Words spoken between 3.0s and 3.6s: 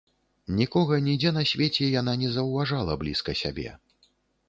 блізка